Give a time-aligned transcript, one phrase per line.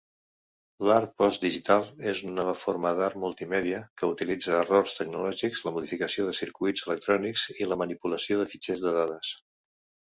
[0.85, 6.37] L'art postdigital és una nova forma d'art multimèdia que utilitza errors tecnològics, la modificació de
[6.43, 9.35] circuits electrònics i la manipulació de fitxers de dades.